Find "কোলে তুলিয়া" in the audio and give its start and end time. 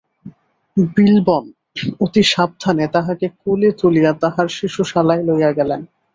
3.41-4.11